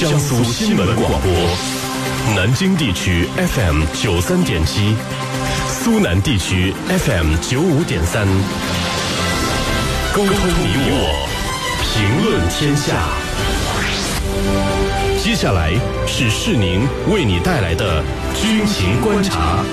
[0.00, 1.30] 江苏新闻广播，
[2.34, 4.96] 南京地区 FM 九三点七，
[5.68, 8.26] 苏南地区 FM 九五点三，
[10.12, 11.28] 沟通你我，
[11.84, 13.08] 评论天下。
[15.22, 15.72] 接下来
[16.04, 18.02] 是市宁为你带来的
[18.34, 19.64] 军情观察。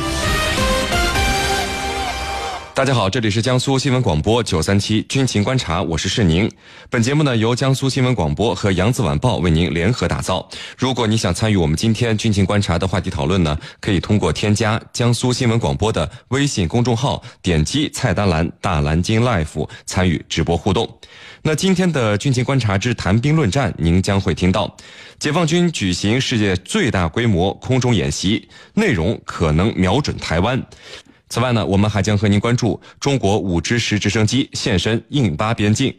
[2.80, 6.50] 大家好，这里是江苏新闻广播九三七军情观察，我是世宁。
[6.90, 10.48] 本节目呢由江苏新闻广播和扬子晚报为您联合打造。
[10.78, 20.90] 如果你想参与我们今天军情观察的话题讨论呢，可以通过添加江苏新闻广播的微信公众号，点击菜单栏大蓝鲸 Life 参与直播互动。
[21.42, 24.74] 那今天的军情观察之谈兵论战，您将会听到，
[25.20, 30.66] 解放军举行世界最大规模空中演习，内容可能瞄准台湾。
[31.30, 35.96] 此外呢，我们还将和您关注中国五支十直升机现身印巴边境。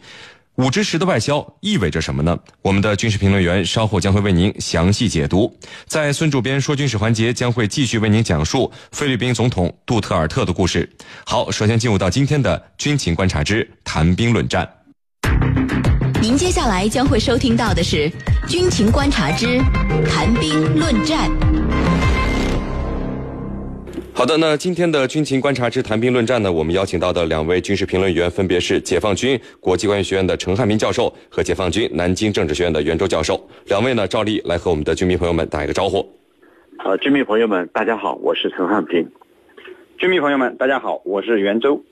[0.56, 2.36] 五支十的外销意味着什么呢？
[2.60, 5.56] 我们的军事评论员稍后将会为您详细解读。
[5.86, 10.86] 在孙主编说军事环节，将会继续为您讲述菲律宾总统杜特尔特的故事。
[11.24, 14.68] 好，首先进入到今天的军情观察之谈兵论战。
[16.20, 18.12] 您接下来将会收听到的是
[18.46, 19.58] 军情观察之
[20.10, 21.30] 谈兵论战。
[24.20, 33.42] 好的，那今天的军情观察之谈兵论战呢，我们邀请到的两位军事评论员分别是解放军国际关系学院的陈汉民教授和解放军南京政治学院的袁周教授。
[33.68, 36.06] 两位呢，照例来和我们的军迷朋友们打一个招呼。
[36.84, 39.08] 呃，军迷朋友们，大家好，我是陈汉平。
[39.96, 41.82] 军迷朋友们，大家好，我是袁周。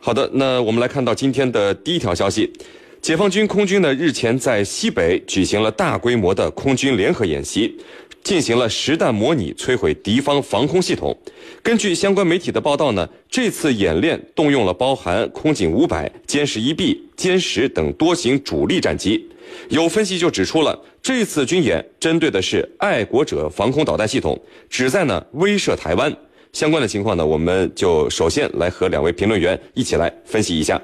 [0.00, 2.52] 好的，那我们来看到今天的第一条消息，
[3.00, 7.76] 解放军空军呢日前在西北举行了大规模的空军联合演习。
[8.26, 11.16] 进行了实弹模拟摧毁敌方防空系统。
[11.62, 19.24] 根据相关媒体的报道呢，这次演练动用了包含空警五百、歼十一 B、歼十等多型主力战机。
[19.68, 24.36] 有分析就指出了，这次军演针对的是爱国者防空导弹系统，
[24.68, 26.12] 旨在呢威慑台湾。
[26.52, 30.80] 相关的情况呢，我们就首先来和两位评论员一起来分析一下。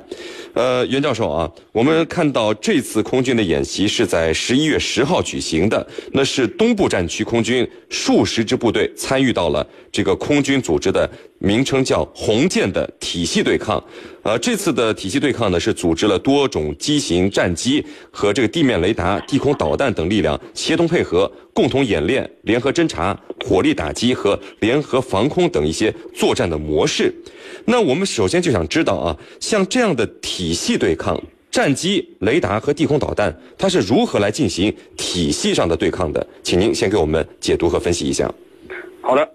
[0.55, 13.83] 呃，袁教授啊，我们看到这次空军的演习是在十一月十号举行的，那是东部战区空军数十支部队参与到了这个空军组织的名称叫“红箭”的体系对抗。
[14.23, 27.13] 呃，这次的体系对抗呢，是组织了多种机型战机和这个地面雷达、地空导弹等力量协同配合，共同演练联合侦察、火力打击和联合防空等一些作战的模式。
[27.65, 31.21] 那我们首先就想知道啊，像这样的体系对抗，
[31.51, 36.27] 战机、雷达和地空导弹，它是如何来进行体系上的对抗的？
[36.43, 38.33] 请您先给我们解读和分析一下。
[39.01, 39.29] 好的，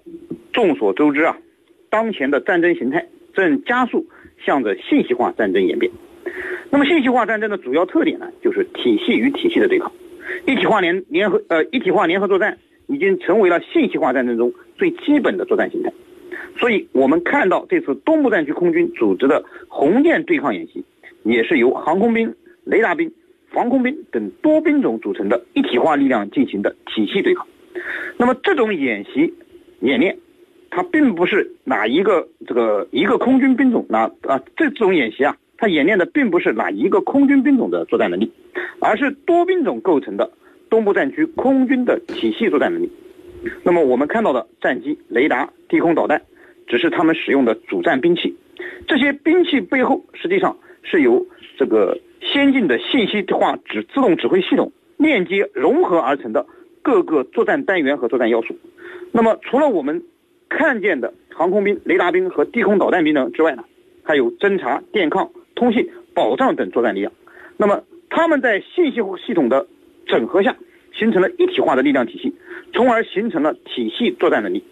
[0.52, 1.38] 众所周知啊，
[1.90, 4.06] 当前的战争形态正加速
[4.46, 5.92] 向着信息化战争演变。
[6.70, 9.92] 那么，信息化战争的主要特点呢，就是体系与体系的对抗。
[10.46, 12.58] 一体化联联合呃一体化联合作战
[12.88, 15.92] 已经成为了信息化战争中最基本的作战形态。
[16.60, 20.84] 所以，我们看到这次东部战区空军组织的红箭对抗演习，
[21.24, 22.34] 也是由航空兵、
[22.64, 23.12] 雷达兵、
[23.50, 27.46] 防空兵等多兵种组成的一体化力量进行的体系对抗。
[28.18, 29.34] 那么，这种演习
[29.82, 30.18] 演练，
[30.72, 38.32] 它并不是哪一个这个一个空军兵种哪啊这种演习啊，它演练的并不是哪一个空军兵种的作战能力，
[38.80, 40.32] 而是多兵种构成的
[40.70, 42.92] 东部战区空军的体系作战能力。
[43.64, 46.22] 那么，我们看到的战机、雷达、地空导弹。
[46.70, 48.36] 只是他们使用的主战兵器，
[48.90, 51.26] 这些兵器背后实际上是由
[51.58, 56.46] 这个先进的信息化指自动指挥系统链接融合而成的
[56.82, 58.54] 各个作战单元和作战要素。
[59.14, 60.04] 那么，除了我们
[60.50, 63.64] 看见的航空兵、雷达兵和地空导弹兵呢之外呢，
[64.04, 67.14] 还有侦察、电抗、通信、保障等作战力量。
[67.56, 69.66] 那么，他们在信息系统的
[70.06, 70.54] 整合下，
[70.98, 72.34] 形成了一体化的力量体系，
[72.74, 74.64] 从而形成了体系作战能力。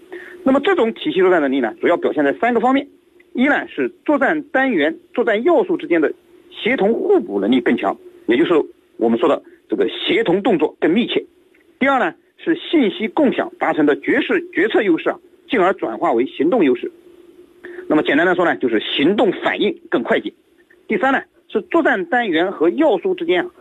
[0.43, 2.87] 那么这种体系作战能力呢，主要表现在三个方面：
[3.33, 6.13] 一呢是作战单元、作战要素之间的
[6.51, 7.97] 协同互补能力更强，
[8.27, 8.53] 也就是
[8.97, 11.25] 我们说的这个协同动作更密切；
[11.79, 16.91] 第二呢是信息共享达成的决势决策优势啊，进而转化为行动优势。
[17.87, 20.33] 那么简单来说呢，就是行动反应更快捷。
[20.87, 23.51] 第三呢是作战单元和要素之间啊，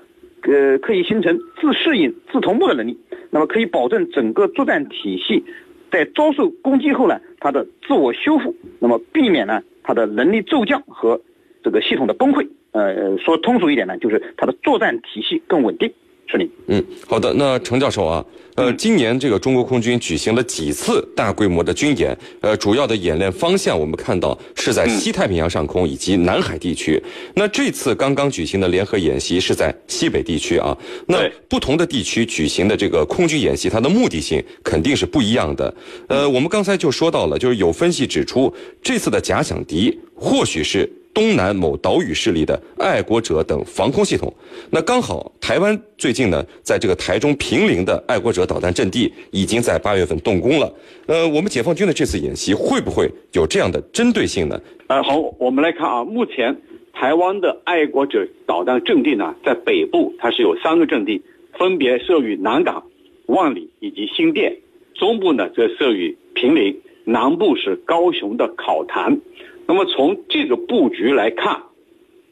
[0.47, 2.99] 呃可以形成自适应、自同步的能力，
[3.31, 5.45] 那么可以保证整个作战体系。
[5.91, 11.21] 在遭受攻击后呢，它的自我修复，那么避免呢它的能力骤降和
[11.63, 12.49] 这个系统的崩溃。
[12.73, 15.93] 呃，说通俗一点呢，就是它的作战体系更稳定。
[16.27, 16.51] 是您。
[16.69, 17.33] 嗯，好的。
[17.35, 18.25] 那程教授啊，
[18.55, 22.17] 呃，今年这个中国空军举行了几次大规模的军演？
[22.41, 27.01] 呃，主要的演练方向我们看到是在西太平洋上空以及南海地区。
[27.35, 30.77] 那这次刚刚举行的联合演习是在西北地区啊。
[31.07, 35.75] 那不同的地区举行的这个空军演习，它的目的性肯定是不一样的。
[36.09, 40.91] 呃，我们刚才就说到了，就是有分析指出，这次的假想敌或许是。
[41.15, 44.35] 东南某岛屿势力的爱国者等防空系统，
[44.69, 50.71] 那刚好台湾最近呢，在这个台中平陵的爱国者导弹阵地已经在八月份动工了。
[51.07, 54.61] 呃，我们解放军的这次演习会不会有这样的针对性呢？
[54.89, 56.61] 呃，好，我们来看啊，目前
[56.93, 61.23] 台湾的爱国者导弹阵地呢，在北部它是有三个阵地，
[61.57, 62.83] 分别设于南港、
[63.27, 64.57] 万里以及新店，
[64.95, 69.21] 中部呢则设于平陵，南部是高雄的考潭。
[69.67, 71.63] 那么从这个布局来看，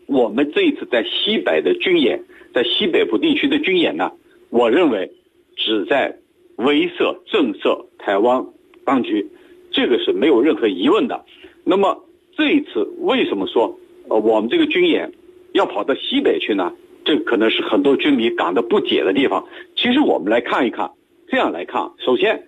[0.07, 2.23] 我们这一次在西北的军演，
[2.55, 4.13] 在西北部地区的军演呢，
[4.51, 5.11] 我认为
[5.57, 6.17] 旨在
[6.57, 8.45] 威慑震慑台湾
[8.85, 9.27] 当局，
[9.71, 11.25] 这个是没有任何疑问的。
[11.65, 12.05] 那么
[12.37, 15.13] 这一次为什么说呃我们这个军演
[15.53, 16.73] 要跑到西北去呢？
[17.05, 19.45] 这可能是很多军迷感到不解的地方。
[19.75, 20.91] 其实我们来看一看，
[21.27, 22.45] 这样来看，首先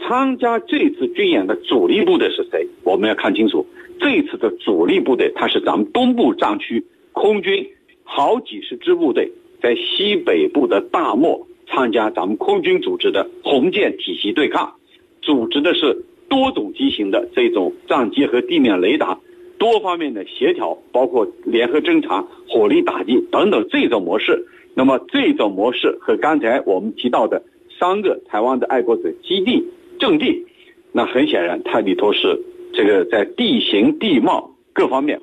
[0.00, 2.66] 参加这次军演的主力部队是谁？
[2.82, 3.64] 我们要看清楚，
[4.00, 7.66] 这次的主力部队它是咱们东部战区空军
[8.02, 9.30] 好几十支部队
[9.62, 14.74] 在西北部的大漠参加咱们空军组织的红箭体系对抗，
[15.22, 19.18] 组织的是多种机型的这种战机和地面雷达
[19.58, 24.46] 多方面的协调，包括联合侦察、火力打击等等这种模式。
[24.74, 27.42] 那么这种模式和刚才我们提到的
[27.78, 29.62] 三个台湾的爱国者基地
[30.00, 30.44] 阵地，
[30.90, 32.40] 那很显然它里头是
[32.72, 35.20] 这个在地形地貌各方面，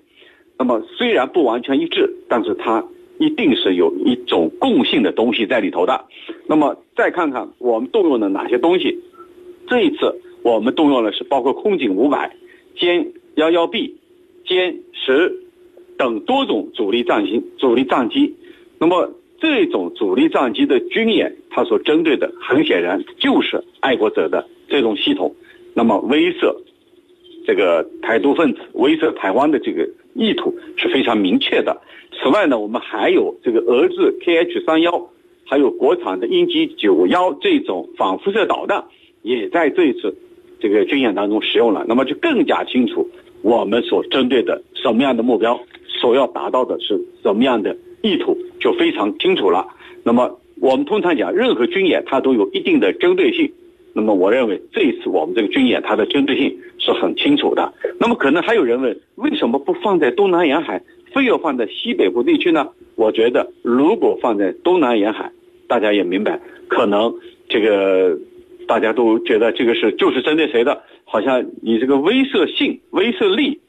[0.57, 2.85] 那么虽然不完全一致，但是它
[3.17, 6.05] 一定是有一种共性的东西在里头的。
[6.45, 8.97] 那么再看看我们动用了哪些东西，
[9.67, 12.35] 这一次我们动用的是包括空警五百、
[12.77, 13.97] 歼幺幺 B、
[14.45, 15.43] 歼十
[15.97, 18.35] 等多种主力战机、主力战机。
[18.79, 25.35] 那么这种主力战机的军演，它所针对的很显然就是爱国者的这种系统，
[25.73, 26.55] 那么威慑
[27.45, 31.81] 这个台独分子、威慑台湾的这个意图是非常明确的。
[32.21, 35.09] 此外呢，我们还有这个俄制 KH 三幺，
[35.45, 38.83] 还有国产的鹰击九幺这种反辐射导弹，
[39.21, 40.17] 也在这一次
[40.59, 41.85] 这个军演当中使用了。
[41.87, 43.09] 那么就更加清楚
[43.41, 49.67] 我们所针对的什么样的目标，所要达到的是什么样的意图，就非常清楚了。
[50.03, 53.51] 那么我们通常讲，任何军演它都有一定的针对性。
[53.97, 57.73] 那么我认为这一次我们这个军演它的针对性是很清楚的。
[57.99, 60.79] 那么可能还有人问，为什么不放在东南沿海，
[61.11, 62.69] 非要放在西北部地区呢？
[62.93, 65.31] 我觉得如果放在东南沿海，
[65.67, 67.11] 大家也明白，可能
[67.49, 68.15] 这个
[68.67, 73.59] 大家都觉得这个是就是针对谁的，好像你这个威慑性、威慑力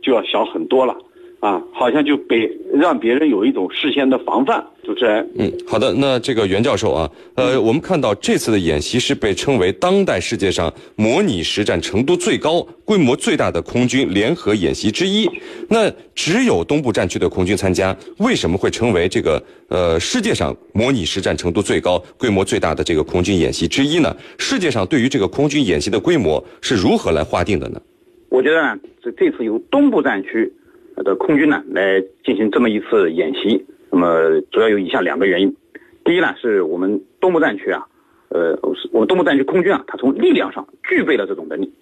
[0.00, 0.96] 就要小很多了
[1.40, 4.64] 啊，好像就被让别人有一种事先的防范。
[4.82, 5.94] 主持人，嗯，好的。
[5.94, 15.26] 那这个袁教授啊，呃，我们看到这次的演习是被称为当代世界上模拟实战程度最高、规模最大的空军联合演习之一。
[15.68, 24.14] 那只有东部战区的空军参加，为什么会成为这个呃世界上模拟实战程度最高、规模最大的这个空军演习之一呢？
[24.38, 27.80] 世界上对于这个空军演习的规模是如何来划定的呢？
[28.28, 30.52] 我觉得呢，这这次由东部战区
[30.96, 35.56] 的空军呢来进行这么一次演习，那么主要有以下两个原因。
[36.04, 37.86] 第一呢，是我们东部战区啊，
[38.28, 38.58] 呃，
[38.92, 41.72] 我们东部战区空军啊，它从力量上具备了这种能力。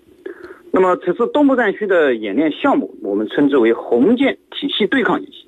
[0.70, 5.46] 那么此次东部战区的演练项目，我们称之为红箭体系对抗演习。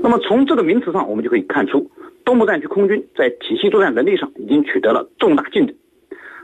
[0.00, 1.90] 那么从这个名词上，我们就可以看出，
[2.24, 5.74] 东部战区空军在体系作战能力上已经取得了重大进展。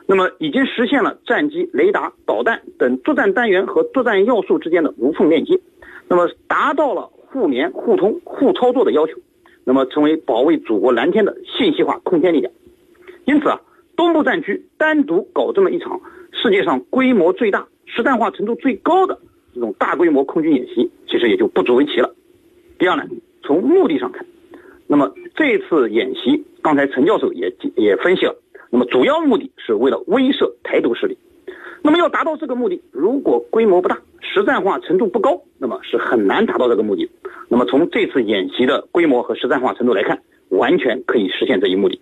[0.07, 5.59] 那么已经实现了战机、雷达、导弹等作战单元和作战要素之间的无缝链接，
[6.09, 9.15] 那么达到了互联、互通、互操作的要求，
[9.65, 12.53] 那么成为保卫祖国蓝天的信息化空天力量。
[13.25, 13.61] 因此啊，
[13.97, 16.01] 东部战区单独搞这么一场
[16.33, 19.19] 世界上规模最大、实战化程度最高的
[19.55, 22.15] 这种大规模空军演习，其实也就不足为奇了。
[22.79, 23.05] 第二呢，
[23.43, 24.27] 从目的上看，
[24.87, 28.37] 那么这次演习，刚才陈教授也也分析了。
[28.75, 31.17] 那么主要目的是为了威慑台独势力。
[31.81, 37.09] 那么要达到这个目的，如果规模不大、实战化程度不高，那么是很难达到这个目的。
[37.49, 42.01] 那么从这次演习的规模和实战化程度来看，完全可以实现这一目的。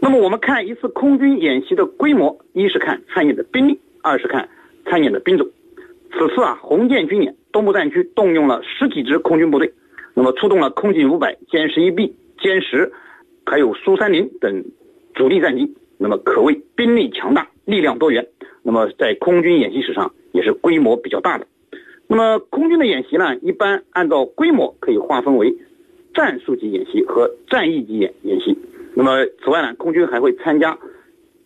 [0.00, 4.48] 那么我们看一次空军演习的规模，一是看参演的兵力，二是看
[4.86, 5.46] 参演的兵种。
[6.12, 9.70] 此次啊，红箭军演，东部战区动用了十几支空军部队，
[10.14, 12.90] 那么出动了空警五百、歼十一 B、歼十。
[13.44, 14.64] 还有苏三零等
[15.14, 18.26] 主力战机，那么可谓兵力强大，力量多元。
[18.64, 21.46] 那么在空军演习史上也是规模比较大的。
[22.08, 25.56] 那么空军的演习呢，一般按照规模可以划分为
[26.12, 28.58] 战术级演习和战役级演演习。
[28.94, 30.78] 那么此外呢，空军还会参加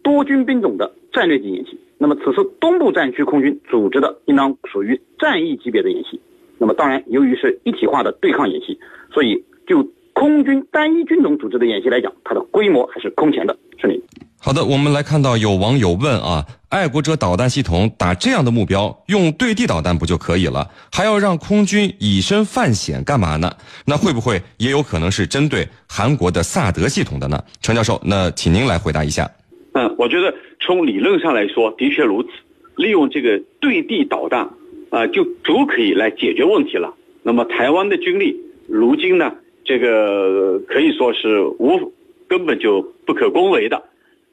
[0.03, 1.79] 多军兵种的战略级演习。
[1.99, 6.21] 那么此次东部战区空军组织的应当属于战役级别的演习。
[6.59, 8.79] 那么当然，由于是一体化的对抗演习，
[9.13, 9.87] 所以就
[10.19, 13.55] 空军单一军种组织的演习来讲，它的规模还是空前的。
[13.79, 14.01] 是你。
[14.39, 20.67] 好的，我们来看到有网友问啊，爱国者导弹系统打这样的目标，用对地导弹不就可以了？
[20.91, 23.53] 还要让空军以身犯险干嘛呢？
[23.85, 27.39] 那会不会也有可能是针对韩国的萨德系统的呢？
[27.61, 29.31] 陈教授，那请您来回答一下。
[29.75, 32.31] 嗯，我觉得从理论上来说，的确如此。
[32.77, 34.49] 利用这个对地导弹
[34.89, 36.95] 啊，就足可以来解决问题了。
[37.23, 38.35] 那么台湾的军力，
[38.67, 39.33] 如今呢，
[39.67, 41.93] 这个可以说是无
[42.27, 43.83] 根本就不可恭维的。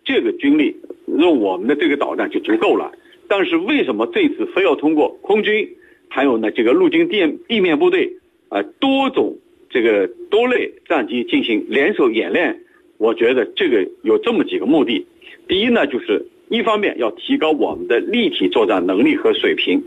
[0.05, 0.75] 这个军力
[1.07, 2.91] 用我们的这个导弹就足够了，
[3.27, 5.75] 但是为什么这次非要通过空军，
[6.07, 8.13] 还有呢这个陆军地地面部队
[8.49, 9.37] 啊多种
[9.69, 12.59] 这个多类战机进行联手演练？
[12.97, 15.05] 我觉得这个有这么几个目的。
[15.47, 19.83] 第一呢，就是一方面要提高我们的立体作战能力和水平，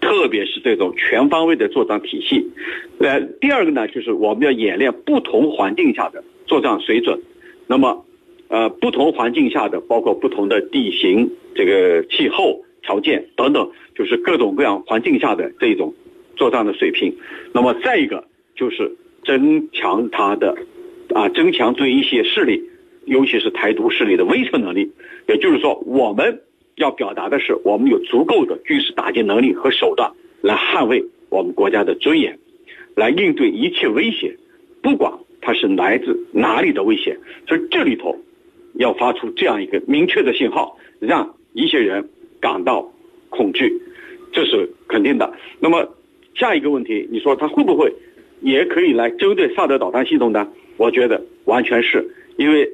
[0.00, 2.50] 特别是这种全方位的作战体系。
[2.98, 7.20] 呃，第二个呢，就是我们要演练不同环境下的作战水准。
[7.66, 8.04] 那么。
[8.50, 15.92] 呃，不同环境下的，包括不同的地形、这个气候条件等等，就是各种各样环境下的这种
[16.34, 17.14] 作战的水平。
[17.52, 18.24] 那么再一个
[18.56, 20.56] 就是增强它的
[21.12, 22.62] 啊，增强对一些势力，
[23.08, 24.92] 尤其是台独势力的威慑能力。
[25.26, 26.40] 也就是说，我们
[26.76, 32.38] 要表达的是，我们有足够的军事打击能力和手段来捍卫我们国家的尊严，
[32.94, 34.36] 来应对一切威胁，
[34.82, 37.18] 不管它是来自哪里的威胁。
[37.46, 38.16] 所以这里头。
[38.74, 42.92] 要发出这样一个明确的信号，让一些人感到
[43.28, 43.72] 恐惧，
[44.30, 45.32] 这是肯定的。
[45.58, 45.96] 那么
[46.36, 47.92] 下一个问题，你说他会不会
[48.40, 50.46] 也可以来针对萨德导弹系统呢？
[50.76, 52.70] 我觉得完全是因为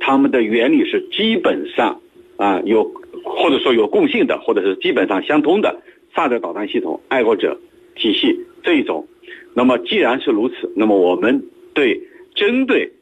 [0.00, 2.00] 他们的原理是基本上
[2.36, 2.84] 啊有
[3.24, 5.82] 或者说有共性的，或者是基本上相通的。
[6.14, 7.58] 萨德导弹系统、爱国者
[7.94, 9.06] 体系这一种，
[9.54, 12.00] 那么既然是如此，那么我们对
[12.34, 12.92] 针对。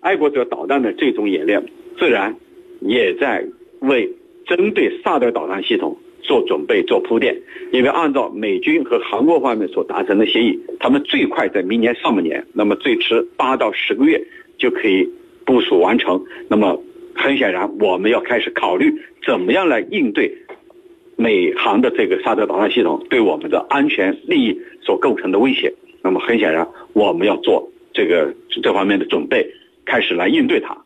[0.00, 1.62] 爱国者导弹的这种演练，
[1.96, 2.34] 自然
[2.80, 3.46] 也在
[3.78, 4.10] 为
[4.44, 7.40] 针对萨德导弹系统做准备、做铺垫。
[7.70, 14.20] 因为按照美军和韩国方面所达成的协议，他们最快在明年上半年，那么最迟八到十个月
[14.58, 15.08] 就可以
[15.44, 16.22] 部署完成。
[16.48, 16.82] 那么
[17.14, 18.92] 很显然，我们要开始考虑
[19.26, 20.32] 怎么样来应对
[21.16, 25.72] 美航的这个萨德导弹系统对我们的安全利益所构成的威胁。
[26.02, 29.46] 那么很显然，我们要做这个这方面的准备。
[29.84, 30.76] 开始来应对它，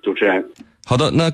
[0.00, 0.48] 主持人。
[0.86, 1.28] 好的，那。